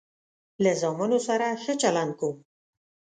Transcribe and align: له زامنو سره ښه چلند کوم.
له 0.63 0.71
زامنو 0.81 1.19
سره 1.27 1.47
ښه 1.63 1.73
چلند 1.81 2.11
کوم. 2.19 2.35